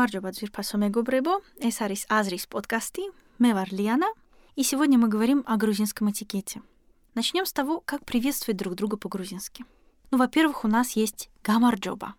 [0.00, 3.10] გამარჯობა ძვირფასო მეგობრებო, ეს არის აზრის подкасти.
[3.38, 4.08] მე ვარ Лиана,
[4.56, 6.62] и сегодня мы говорим о грузинском этикете.
[7.14, 9.64] Начнем с того, как приветствовать друг друга по-грузински.
[10.10, 12.14] Ну, во-первых, у нас есть гамарджоба.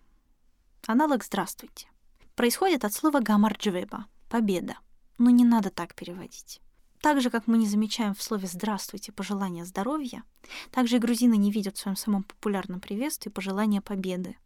[0.86, 1.88] Аналог «здравствуйте».
[2.36, 4.78] Происходит от слова гамарджвеба – победа.
[5.18, 6.60] Но не надо так переводить.
[7.00, 10.22] Так же, как мы не замечаем в слове «здравствуйте» пожелания здоровья,
[10.70, 14.36] так же и грузины не видят в своем самом популярном приветствии пожелания победы.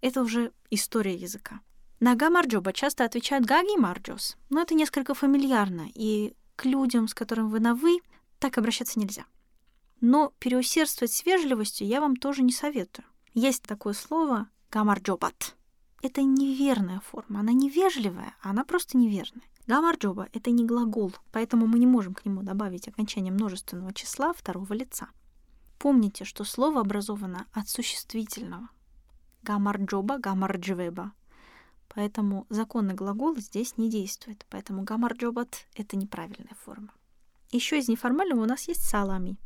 [0.00, 1.60] Это уже история языка.
[1.99, 7.49] На гамарджоба часто отвечают гаги марджос, но это несколько фамильярно, и к людям, с которыми
[7.49, 7.99] вы на «вы»,
[8.39, 9.25] так обращаться нельзя.
[9.99, 13.05] Но переусердствовать с вежливостью я вам тоже не советую.
[13.33, 15.55] Есть такое слово гамарджобат.
[16.03, 17.39] Это неверная форма.
[17.39, 19.43] Она невежливая, а она просто неверная.
[19.65, 24.73] Гамарджоба— это не глагол, поэтому мы не можем к нему добавить окончание множественного числа второго
[24.73, 25.09] лица.
[25.77, 28.69] Помните, что слово образовано от существительного.
[29.43, 31.11] Гамарджоба, гамарджвеба.
[31.89, 34.45] Поэтому законный глагол здесь не действует.
[34.49, 36.93] Поэтому гамарджобат— это неправильная форма.
[37.51, 39.37] Еще из неформального у нас есть салами.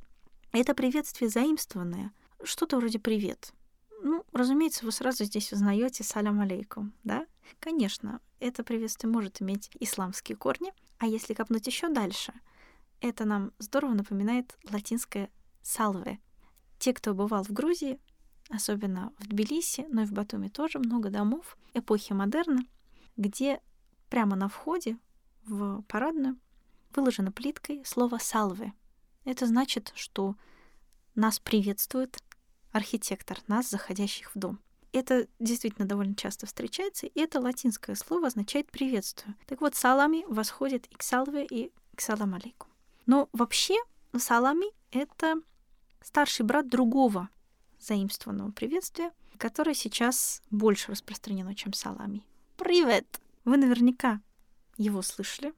[0.52, 2.12] Это приветствие заимствованное,
[2.44, 3.54] что-то вроде «привет».
[4.04, 7.26] Ну, разумеется, вы сразу здесь узнаете «салям алейкум», да?
[7.60, 12.34] Конечно, это приветствие может иметь исламские корни, а если копнуть еще дальше,
[13.00, 15.30] это нам здорово напоминает латинское
[15.62, 16.20] «салве».
[16.80, 18.00] Те, кто бывал в Грузии,
[18.52, 22.66] особенно в Тбилиси, но и в Батуми тоже много домов эпохи модерна,
[23.18, 23.62] где
[24.10, 24.98] прямо на входе
[25.46, 26.38] в парадную
[26.94, 28.74] выложено плиткой слово «салве».
[29.24, 30.36] Это значит, что
[31.16, 32.18] нас приветствует
[32.72, 34.60] архитектор, нас, заходящих в дом.
[34.94, 39.36] Это действительно довольно часто встречается, и это латинское слово означает «приветствую».
[39.48, 42.70] Так вот, салами восходит и к салве, и к салам алейкум.
[43.06, 43.76] Но вообще
[44.18, 45.36] салами— это
[46.02, 47.30] старший брат другого
[47.82, 52.24] заимствованного приветствия, которое сейчас больше распространено, чем салами.
[52.58, 53.20] Привет!
[53.44, 54.22] Вы наверняка
[54.78, 55.54] его слышали,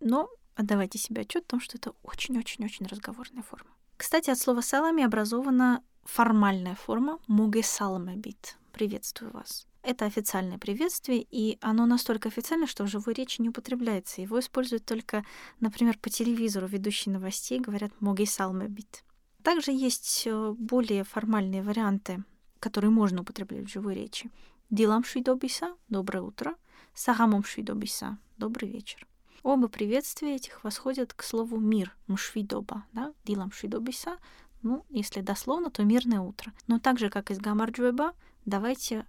[0.00, 3.70] но отдавайте себе отчет о том, что это очень-очень-очень разговорная форма.
[3.96, 9.66] Кстати, от слова салами образована формальная форма «муге саламебит»— «приветствую вас».
[9.82, 14.20] Это официальное приветствие, и оно настолько официально, что в живой речи не употребляется.
[14.20, 15.24] Его используют только,
[15.60, 19.04] например, по телевизору ведущие новостей говорят «моги салмебит».
[19.42, 22.22] Также есть э, более формальные варианты,
[22.58, 24.30] которые можно употреблять в живой речи.
[24.68, 26.54] Дилам швидобиса– доброе утро.
[26.94, 29.06] Сагамом швидобиса– добрый вечер.
[29.42, 33.14] Оба приветствия этих восходят к слову «мир»– мшвидоба, да?
[33.24, 34.18] Дилам швидобиса–
[34.62, 36.52] ну, если дословно, то «мирное утро».
[36.66, 38.12] Но так же, как из гамарджуэба,
[38.44, 39.06] давайте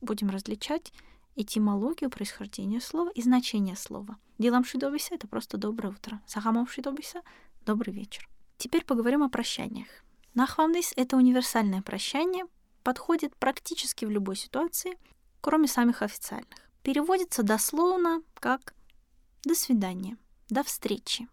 [0.00, 0.92] будем различать
[1.34, 4.16] этимологию происхождения слова и значение слова.
[4.38, 6.20] Дилам швидобиса– это просто «доброе утро».
[6.26, 7.20] Сагамом швидобиса–
[7.66, 8.26] «добрый вечер».
[8.58, 9.88] Теперь поговорим о прощаниях.
[10.34, 12.44] Нахвамдис— это универсальное прощание,
[12.82, 14.98] подходит практически в любой ситуации,
[15.40, 16.58] кроме самых официальных.
[16.82, 18.74] Переводится дословно как
[19.44, 20.16] «до свидания»,
[20.48, 21.28] «до встречи».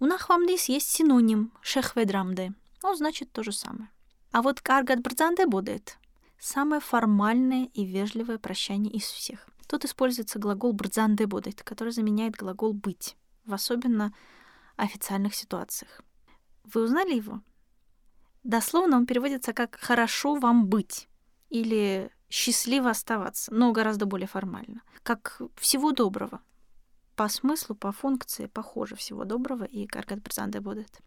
[0.00, 3.90] У Нахвамдис есть синоним «шехведрамде», он значит то же самое.
[4.32, 5.98] А вот «каргат брдзанде будет»—
[6.38, 9.46] самое формальное и вежливое прощание из всех.
[9.66, 14.14] Тут используется глагол «брдзанде будет», который заменяет глагол «быть», в особенно
[14.76, 16.02] официальных ситуациях.
[16.72, 17.42] Вы узнали его?
[18.42, 21.08] Дословно он переводится как «хорошо вам быть»
[21.50, 24.82] или «счастливо оставаться», но гораздо более формально.
[25.02, 26.40] Как «всего доброго».
[27.16, 31.00] По смыслу, по функции похоже «всего доброго» и «каргат брзанде будет».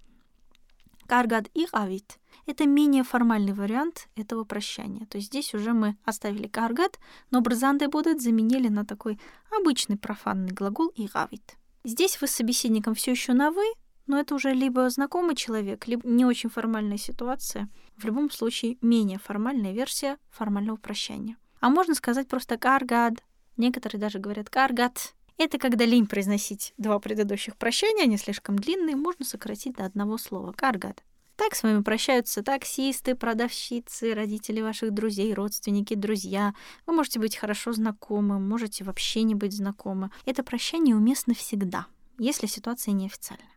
[1.08, 5.06] Каргад и авит— это менее формальный вариант этого прощания.
[5.06, 9.20] То есть здесь уже мы оставили каргад, но брзанде будет заменили на такой
[9.52, 11.58] обычный профанный глагол и авит.
[11.84, 13.66] Здесь вы с собеседником все еще на «вы»,
[14.08, 17.70] но это уже либо знакомый человек, либо не очень формальная ситуация.
[17.98, 21.38] В любом случае, менее формальная версия формального прощания.
[21.60, 23.24] А можно сказать просто «каргад».
[23.58, 25.14] Некоторые даже говорят «каргат».
[25.38, 30.52] Это когда лень произносить два предыдущих прощания, они слишком длинные, можно сократить до одного слова
[30.52, 31.04] «каргад».
[31.36, 36.54] Так с вами прощаются таксисты, продавщицы, родители ваших друзей, родственники, друзья.
[36.86, 40.12] Вы можете быть хорошо знакомы, можете вообще не быть знакомы.
[40.26, 41.88] Это прощание уместно всегда,
[42.20, 43.53] если ситуация неофициальная.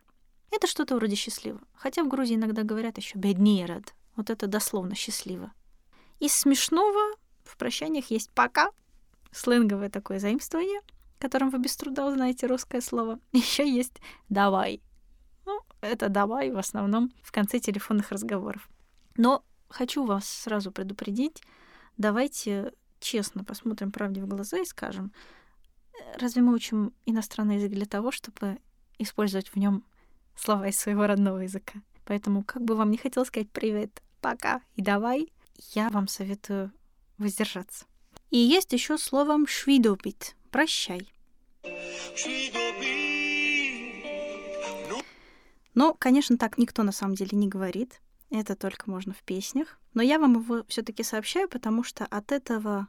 [0.51, 1.59] Это что-то вроде счастливо.
[1.73, 3.93] Хотя в Грузии иногда говорят еще беднейрад.
[4.15, 5.51] Вот это дословно счастливо.
[6.19, 8.71] Из смешного в прощаниях есть «пока»,
[9.31, 10.81] сленговое такое заимствование,
[11.19, 13.19] которым вы без труда узнаете русское слово.
[13.33, 14.81] Еще есть «давай».
[15.45, 18.67] Ну, это «давай» в основном в конце телефонных разговоров.
[19.15, 21.41] Но хочу вас сразу предупредить,
[21.97, 25.11] давайте честно посмотрим правде в глаза и скажем,
[25.93, 28.59] «Э, разве мы учим иностранный язык для того, чтобы
[28.97, 29.83] использовать в нем
[30.37, 31.81] слова из своего родного языка.
[32.05, 35.31] Поэтому, как бы вам не хотелось сказать привет, пока и давай,
[35.73, 36.71] я вам советую
[37.17, 37.85] воздержаться.
[38.29, 40.35] И есть еще словом швидопит.
[40.51, 41.11] прощай.
[45.73, 48.01] Но, конечно, так никто на самом деле не говорит.
[48.29, 49.79] Это только можно в песнях.
[49.93, 52.87] Но я вам его все-таки сообщаю, потому что от этого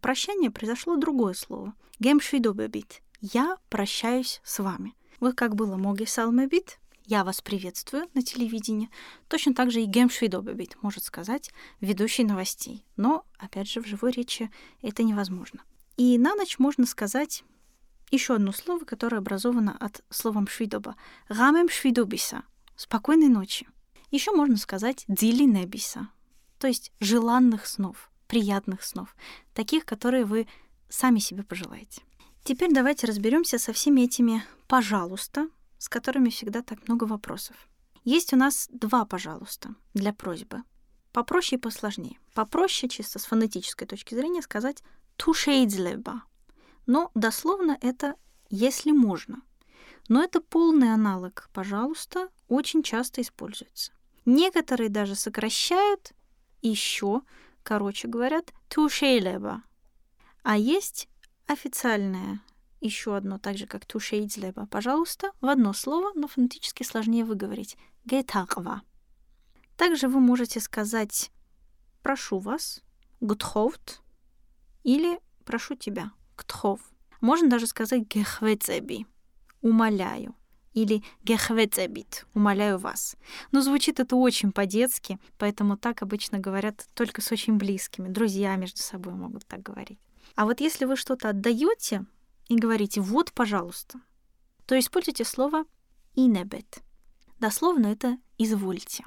[0.00, 1.74] прощания произошло другое слово.
[1.98, 3.00] Гемшвидобебит.
[3.20, 4.94] Я прощаюсь с вами.
[5.18, 8.90] Вот как было Моги Салмебит, я вас приветствую на телевидении.
[9.28, 12.84] Точно так же и Гемшвидобебит может сказать ведущий новостей.
[12.96, 14.50] Но, опять же, в живой речи
[14.82, 15.62] это невозможно.
[15.96, 17.44] И на ночь можно сказать
[18.10, 20.96] еще одно слово, которое образовано от слова швидоба.
[21.28, 22.42] Рамем швидобиса.
[22.76, 23.68] Спокойной ночи.
[24.10, 26.08] Еще можно сказать дили небиса.
[26.58, 29.14] То есть желанных снов, приятных снов.
[29.54, 30.48] Таких, которые вы
[30.88, 32.02] сами себе пожелаете.
[32.42, 37.56] Теперь давайте разберемся со всеми этими «пожалуйста», с которыми всегда так много вопросов.
[38.04, 40.62] Есть у нас два «пожалуйста» для просьбы.
[41.12, 42.18] Попроще и посложнее.
[42.34, 44.82] Попроще, чисто с фонетической точки зрения, сказать
[45.16, 46.22] «тушейдзлеба»,
[46.86, 48.14] но дословно это
[48.48, 49.42] «если можно».
[50.08, 53.92] Но это полный аналог «пожалуйста», очень часто используется.
[54.24, 56.12] Некоторые даже сокращают
[56.62, 57.22] еще,
[57.62, 59.62] короче говорят, «тушейлеба».
[60.42, 61.08] А есть
[61.46, 62.40] официальное
[62.80, 67.76] еще одно, так же как «тушейдзлеба», пожалуйста, в одно слово, но фонетически сложнее выговорить.
[68.04, 68.82] «гетаква».
[69.76, 71.30] Также вы можете сказать
[72.02, 72.82] «прошу вас»,
[73.20, 74.02] «гутховт»
[74.82, 76.80] или «прошу тебя», ктхов.
[77.20, 79.06] Можно даже сказать гехвецеби,
[79.62, 80.34] умоляю,
[80.76, 83.16] или гехвецебит, умоляю вас.
[83.50, 88.08] Но звучит это очень по-детски, поэтому так обычно говорят только с очень близкими.
[88.08, 89.98] Друзья между собой могут так говорить.
[90.34, 92.04] А вот если вы что-то отдаете
[92.48, 94.00] и говорите «вот, пожалуйста»,
[94.66, 95.64] то используйте слово
[96.14, 96.82] «инебет».
[97.38, 99.04] Дословно это «извольте».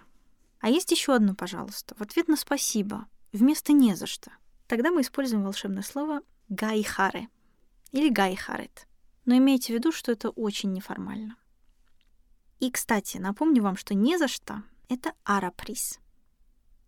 [0.59, 4.31] А есть еще одно «пожалуйста» в ответ на «спасибо» вместо «не за что».
[4.67, 7.29] Тогда мы используем волшебное слово гайхаре
[7.91, 8.87] или гайхарет.
[9.25, 11.37] Но имейте в виду, что это очень неформально.
[12.59, 15.99] И, кстати, напомню вам, что не за что— это араприз.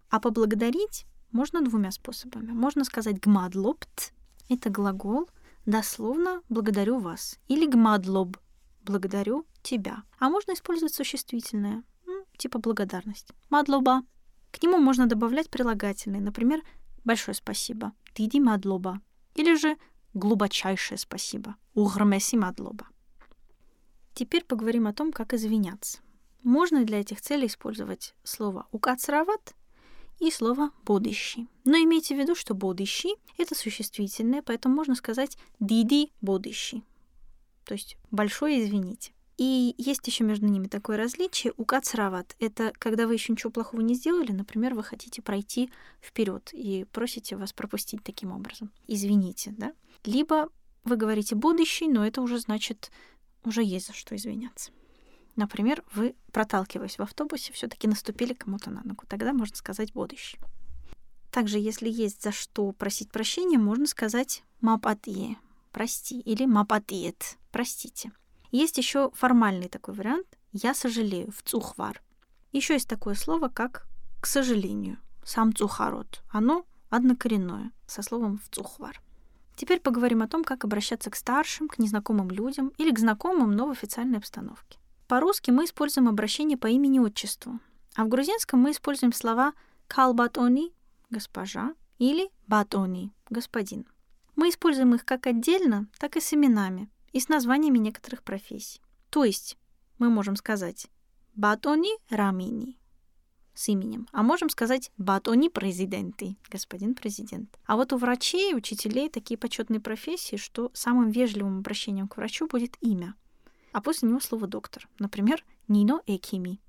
[0.09, 2.51] А поблагодарить можно двумя способами.
[2.51, 4.13] Можно сказать гмадлопт—
[4.49, 5.29] это глагол,
[5.65, 8.37] дословно «благодарю вас», или гмадлоб—
[8.83, 10.03] «благодарю тебя».
[10.19, 11.83] А можно использовать существительное,
[12.37, 13.29] типа благодарность.
[13.49, 14.03] Мадлоба.
[14.51, 16.61] К нему можно добавлять прилагательные, например,
[17.03, 19.01] «большое спасибо», «диди мадлоба»,
[19.35, 19.77] или же
[20.13, 21.55] глубочайшее спасибо.
[21.73, 22.87] Угрмеси мадлоба.
[24.13, 25.99] Теперь поговорим о том, как извиняться.
[26.43, 29.55] Можно для этих целей использовать слово «укацрават»
[30.21, 31.47] и слово «бодыщи».
[31.65, 36.83] Но имейте в виду, что «бодыщи»— это существительное, поэтому можно сказать «диди бодыщи»,
[37.65, 39.11] то есть «большое извините».
[39.37, 41.53] И есть еще между ними такое различие.
[41.57, 46.85] Укацрават— это когда вы еще ничего плохого не сделали, например, вы хотите пройти вперед и
[46.91, 48.71] просите вас пропустить таким образом.
[48.87, 49.73] Извините, да?
[50.05, 50.49] Либо
[50.83, 52.91] вы говорите будущий, но это уже значит,
[53.43, 54.71] уже есть за что извиняться.
[55.41, 59.05] Например, вы, проталкиваясь в автобусе, все-таки наступили кому-то на ногу.
[59.07, 60.37] Тогда можно сказать будущий.
[61.31, 65.37] Также, если есть за что просить прощения, можно сказать мапатие,
[65.71, 68.11] прости, или мапатиет, простите.
[68.51, 72.03] Есть еще формальный такой вариант «я сожалею» в цухвар.
[72.51, 73.87] Еще есть такое слово, как
[74.19, 76.21] «к сожалению», сам цухарот.
[76.29, 79.01] Оно однокоренное, со словом в цухвар.
[79.55, 83.65] Теперь поговорим о том, как обращаться к старшим, к незнакомым людям или к знакомым, но
[83.65, 84.77] в официальной обстановке.
[85.11, 87.59] По-русски мы используем обращение по имени-отчеству,
[87.95, 89.51] а в грузинском мы используем слова
[89.89, 90.71] «калбатони»—
[91.09, 93.85] «госпожа» или «батони»— «господин».
[94.37, 98.79] Мы используем их как отдельно, так и с именами, и с названиями некоторых профессий.
[99.09, 99.57] То есть
[99.97, 100.87] мы можем сказать
[101.35, 102.77] «Батони Рамини»
[103.53, 107.59] с именем, а можем сказать «Батони Президенты»— господин президент.
[107.65, 112.77] А вот у врачей, учителей такие почетные профессии, что самым вежливым обращением к врачу будет
[112.79, 113.13] имя,
[113.71, 114.87] а после него слово «доктор».
[114.99, 116.59] Например, Нино Экими.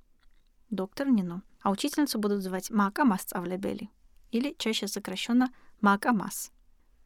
[0.71, 1.42] Доктор Нино.
[1.61, 3.90] А учительницу будут звать Мака Мас Авлебели
[4.30, 6.50] или чаще сокращенно Мака Мас.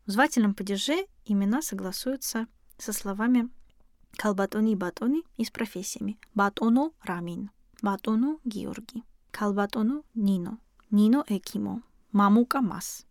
[0.07, 2.47] В звательном падеже имена согласуются
[2.79, 3.49] со словами
[4.17, 7.51] «Калбатони Батони» и с профессиями «Батоно Рамин»,
[7.83, 10.59] «Батоно Георгий», «Калбатоно Нино»,
[10.91, 13.05] «Нино Экимо», «Мамука Мас».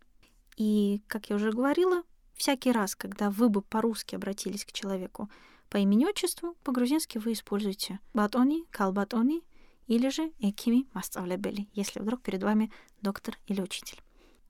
[0.56, 5.30] И, как я уже говорила, всякий раз, когда вы бы по-русски обратились к человеку
[5.70, 9.44] по имени-отчеству, по-грузински вы используете «Батони», «Калбатони»
[9.88, 14.02] или же «Экими Маставлебели», если вдруг перед вами доктор или учитель.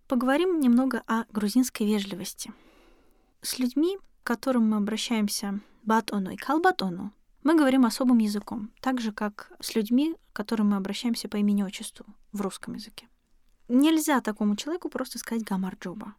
[0.08, 2.54] Поговорим немного о грузинской вежливости.
[3.42, 9.12] С людьми к которым мы обращаемся батону и калбатону, мы говорим особым языком, так же,
[9.12, 13.08] как с людьми, к которым мы обращаемся по имени-отчеству в русском языке.
[13.68, 16.16] Нельзя такому человеку просто сказать гамарджоба.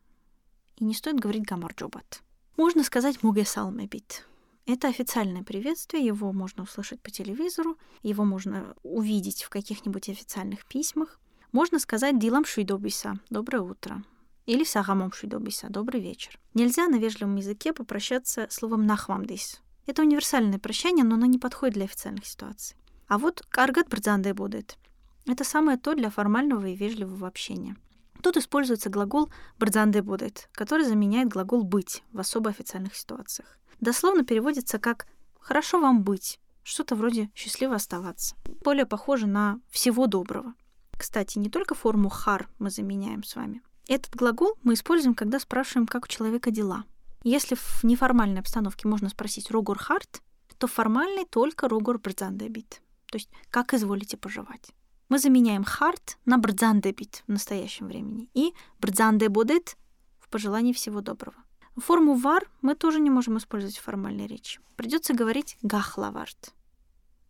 [0.76, 2.22] И не стоит говорить гамарджобат.
[2.56, 4.24] Можно сказать мугесалмебит.
[4.66, 11.20] Это официальное приветствие, его можно услышать по телевизору, его можно увидеть в каких-нибудь официальных письмах.
[11.52, 14.02] Можно сказать «дилам шуйдобиса»— «доброе утро»
[14.44, 16.40] или «сагамом шуйдобиса»— «добрый вечер».
[16.52, 19.60] Нельзя на вежливом языке попрощаться словом «нахвамдис».
[19.86, 22.76] Это универсальное прощание, но оно не подходит для официальных ситуаций.
[23.06, 24.78] А вот «каргат брдзанде будет»—
[25.26, 27.76] это самое то для формального и вежливого общения.
[28.20, 29.30] Тут используется глагол
[29.60, 35.06] «брдзанде будет», который заменяет глагол «быть» в особо официальных ситуациях дословно переводится как
[35.40, 38.36] «хорошо вам быть», что-то вроде «счастливо оставаться».
[38.64, 40.54] Более похоже на «всего доброго».
[40.98, 43.62] Кстати, не только форму «хар» мы заменяем с вами.
[43.88, 46.84] Этот глагол мы используем, когда спрашиваем, как у человека дела.
[47.22, 50.22] Если в неформальной обстановке можно спросить «рогор харт»,
[50.58, 54.72] то в формальной только «рогор брдзандебит», то есть «как изволите поживать».
[55.08, 59.76] Мы заменяем «харт» на «брдзандебит» в настоящем времени и «брдзандебодет»
[60.18, 61.36] в пожелании всего доброго.
[61.76, 64.60] Форму вар мы тоже не можем использовать в формальной речи.
[64.76, 66.54] Придется говорить гахлаварт.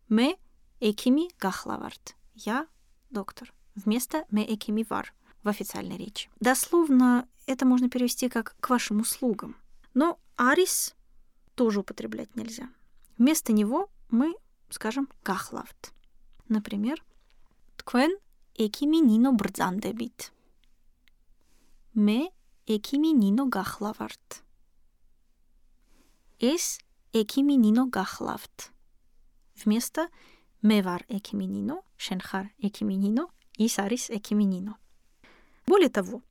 [0.08, 0.36] Мы
[0.80, 2.14] экими гахлаварт.
[2.34, 2.66] Я
[3.10, 3.52] доктор.
[3.74, 5.12] Вместо мы экими вар
[5.42, 6.30] в официальной речи.
[6.38, 9.56] Дословно это можно перевести как к вашим услугам.
[9.94, 10.94] Но арис
[11.54, 12.68] тоже употреблять нельзя.
[13.18, 14.34] Вместо него мы
[14.70, 15.92] скажем гахлавт.
[16.48, 17.02] Например,
[17.76, 18.16] тквен
[18.54, 20.32] экими нино брдзандебит.
[21.94, 22.30] Мы
[22.68, 24.42] Экими нино гахлаварт.
[26.40, 26.80] Эс
[27.12, 28.72] экими нино гахлавт.
[29.64, 30.08] Вместо
[30.62, 34.78] мевар экими нино, шенхар экими нино и сарис экими нино.
[35.68, 36.22] Более того,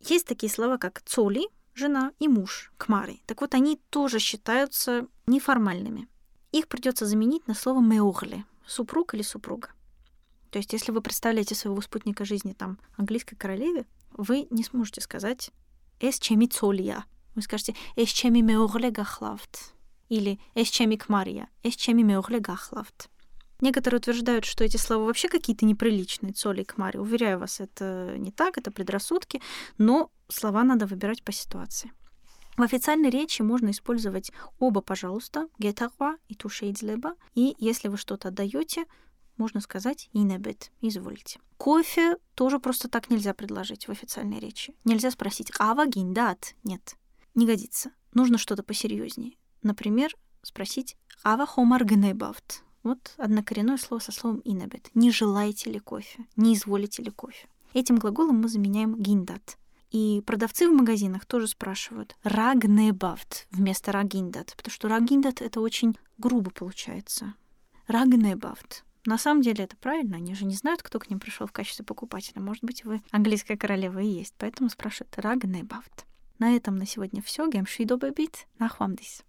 [0.00, 3.22] есть такие слова, как цоли, жена, и муж, кмари.
[3.26, 6.08] Так вот, они тоже считаются неформальными.
[6.50, 9.70] Их придется заменить на слово меогле, супруг или супруга.
[10.50, 15.52] То есть, если вы представляете своего спутника жизни там английской королеве, вы не сможете сказать
[16.00, 17.04] «эс чеми цолия».
[17.34, 19.74] Вы скажете «эс чеми меогле гахлавт»
[20.08, 23.08] или «эс чеми кмария», «эс чеми меогле гахлавт».
[23.60, 26.98] Некоторые утверждают, что эти слова вообще какие-то неприличные, цоли и кмари.
[26.98, 29.42] Уверяю вас, это не так, это предрассудки,
[29.76, 31.92] но слова надо выбирать по ситуации.
[32.56, 37.14] В официальной речи можно использовать оба, пожалуйста, гетахва и тушейдзлеба.
[37.34, 38.86] И если вы что-то отдаете,
[39.36, 41.40] можно сказать «инебет», извольте.
[41.60, 44.72] Кофе тоже просто так нельзя предложить в официальной речи.
[44.86, 46.96] Нельзя спросить «ава гиндат?» Нет,
[47.34, 47.90] не годится.
[48.14, 49.34] Нужно что-то посерьезнее.
[49.62, 54.88] Например, спросить «ава хомар гнебавт?» Вот однокоренное слово со словом «инебет».
[54.94, 56.24] Не желаете ли кофе?
[56.34, 57.46] Не изволите ли кофе?
[57.74, 59.58] Этим глаголом мы заменяем гиндат.
[59.90, 66.50] И продавцы в магазинах тоже спрашивают «рагнебавт» вместо «рагиндат», потому что «рагиндат»— это очень грубо
[66.50, 67.34] получается.
[67.86, 71.50] «Рагнебавт» На самом деле это правильно, они же не знают, кто к ним пришел в
[71.50, 72.40] качестве покупателя.
[72.40, 76.06] Может быть, вы английская королева и есть, поэтому спрашивают Рагнебавт.
[76.38, 77.48] На этом на сегодня все.
[77.48, 78.46] Гемшидо бит.
[78.60, 79.24] Нахвамдис.